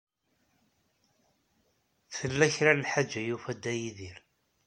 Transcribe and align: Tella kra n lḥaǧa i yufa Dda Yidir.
Tella 2.15 2.47
kra 2.55 2.71
n 2.73 2.81
lḥaǧa 2.83 3.19
i 3.21 3.27
yufa 3.27 3.51
Dda 3.57 3.73
Yidir. 3.81 4.17